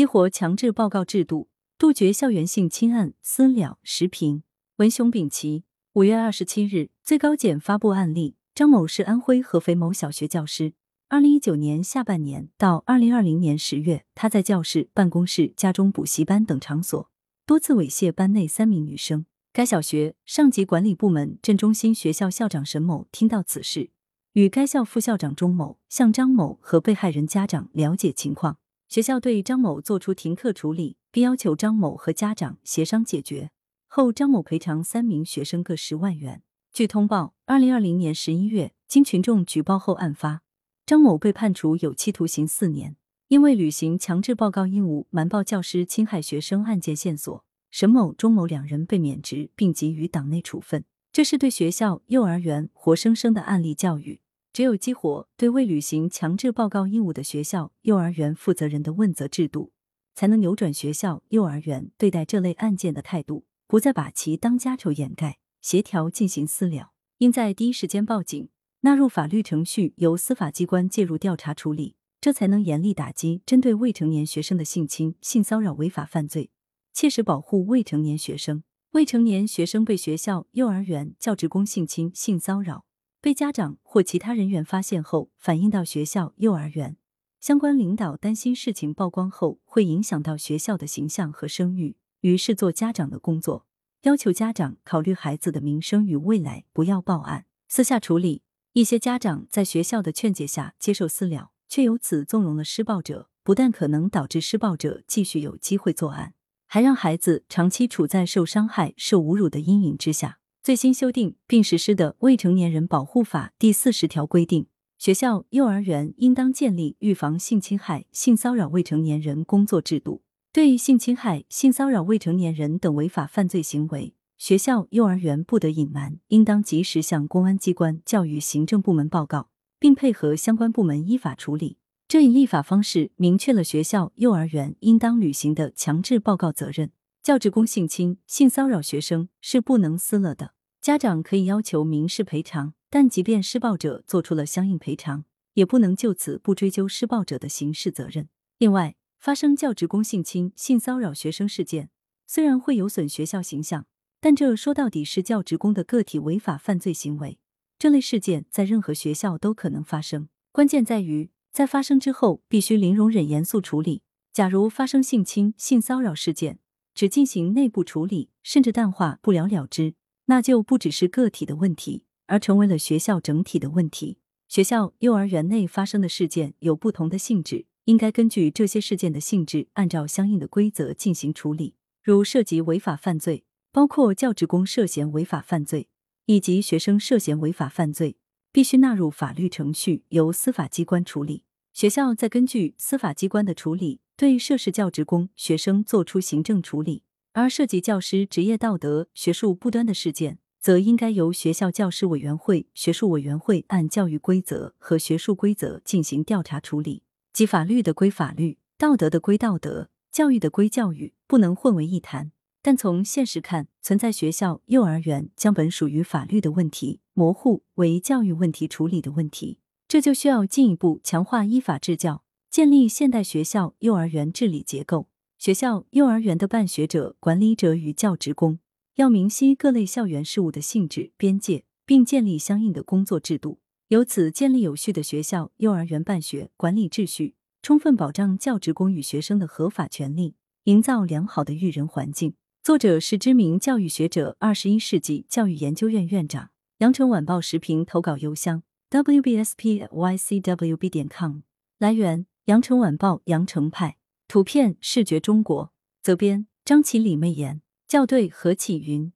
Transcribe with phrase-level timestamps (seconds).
[0.00, 3.12] 激活强制报告制度，杜绝校园性侵案。
[3.20, 4.42] 私了时评。
[4.76, 5.64] 文雄丙奇。
[5.92, 10.72] 五月二十七日，最高检发布案例：张某是安徽合肥某小学教师。
[11.10, 17.10] 二零一九年下半年到二零二零年十月，他在教室、办公室、家中、补习班等场所
[17.44, 19.26] 多次猥亵班内三名女生。
[19.52, 23.90] 该小学上级管理部门镇中心学校校长沈某听到此事，
[24.32, 28.56] 与该校副校长钟某向张某和被害人家长了解情况。
[28.90, 33.52] 学校对张某作出停课处理，并要求张某和家长协商解决。
[33.86, 36.42] 后，张某赔偿三名学生各十万元。
[36.72, 40.42] 据通报，二零二零年十一月，经群众举报后案发，
[40.84, 42.96] 张某被判处有期徒刑四年。
[43.28, 50.84] 因为履行强制报告义务，瞒报教师侵害学生案件线索，沈某、钟某两人被免职，并给予党内处分。
[51.12, 54.20] 这是对学校、幼儿园活生生的案例教育。
[54.52, 59.72] 只有激活对未履行强制报告义务的学校、幼儿园负责人的问责制度，
[60.14, 65.38] 才能扭转学校、幼儿园对待这类案件的态度，不再把其当家丑掩盖。
[65.60, 68.48] 协调进行私了，应在第一时间报警，
[68.80, 76.50] 纳入法律程序，由司法机关介入调查处理，这才能严厉打击针对未成年学生的性侵、性骚扰违法犯罪，
[76.94, 78.64] 切实保护未成年学生。
[78.92, 82.86] 未成年学生被学校、幼儿园教职工性侵、性骚扰。
[83.22, 86.96] 被家长或其他人员发现后，反映到学校、幼儿园
[87.38, 93.66] 相关领导，担心事情曝光后会影响到学校的形象和声誉，于是做家长的工作，
[94.02, 98.42] 要求家长考虑孩子的名声与未来，不要报案，私下处理。
[98.72, 106.32] 一些家长在学校的劝解下接受私了，却由此纵容了施暴者，不但可能导致施暴者继续有机会作案，
[106.66, 110.39] 还让孩子长期处在受伤害、受侮辱的阴影之下。
[110.62, 114.66] 最新修订并实施的《未成年人保护法》第四十条规定，
[114.98, 120.20] 学校、幼儿园应当建立预防性侵害、性骚扰未成年人工作制度。
[120.52, 129.48] 对于性侵害、性骚扰未成年人等违法犯罪行为，学校、幼儿园不得隐瞒，应当及时向公安机关、教育行政部门报告，
[129.78, 131.78] 并配合相关部门依法处理。
[132.06, 136.92] 这一立法方式明确了学校、幼儿园应当履行的强制报告责任。
[137.22, 148.30] 教职工性侵、性骚扰学生是不能私了的，家长可以要求民事赔偿，但即便施暴者做出了相应赔偿，也不能就此不追究施暴者的刑事责任。
[148.56, 151.90] 另外，发生教职工性侵、性骚扰学生事件，
[152.26, 153.84] 虽然会有损学校形象，
[154.22, 157.38] 但这说到底是教职工的个体违法犯罪行为。
[157.78, 164.00] 这类事件在任何学校都可能发生，关键在于在发生之后必须零容忍、严肃处理。
[164.32, 166.58] 假如发生性侵、性骚扰事件，
[166.94, 169.94] 只进行内部处理，甚至淡化不了了之，
[170.30, 174.18] 那就不只是个体的问题，而成为了学校整体的问题。
[174.46, 181.74] 学校、幼儿园内发生的事件有不同的性质，应该根据这些事件的性质，按照相应的规则进行处理。
[182.04, 183.42] 如涉及违法犯罪，
[183.72, 185.88] 包括教职工涉嫌违法犯罪
[186.26, 188.16] 以及学生涉嫌违法犯罪，
[188.52, 191.42] 必须纳入法律程序，由司法机关处理。
[191.72, 193.98] 学校再根据司法机关的处理。
[194.16, 197.02] 对涉事教职工、学生作出行政处理，
[197.32, 207.04] 而涉及教师职业道德、学术不端的事件，则应该由学校教师委员会、学术委员会按教育规则和学术规则进行调查处理。
[207.32, 212.32] 即法律的归法律，道德的归道德，教育的归教育，不能混为一谈。
[212.62, 222.24] 但从现实看，存在学校、幼儿园将本属于法律的问题模糊为教育问题处理的问题，这就需要进一步强化依法治教。
[222.50, 225.06] 建立现代学校、幼儿园治理结构，
[225.40, 228.58] 学校、幼儿园的办学者、管理者与教职工
[228.96, 233.58] 要明晰各类校园事务的性质、边界，并建立相应的工作制度，
[233.88, 240.34] 由此建立有序的学校、幼儿园办学管理秩序，充分保障教职工与学生的合法权利，
[240.64, 242.34] 营造良好的育人环境。
[242.62, 246.50] 作者是知名教育学者，二十一世纪教育研究院院长。
[246.80, 251.38] 羊城晚报时评投稿邮箱：wbspycwb 点 com。
[251.78, 252.26] 来源。
[252.46, 253.96] 羊城晚报羊城派
[254.30, 259.12] 图片视觉中国责编张起李媚妍校对何启云。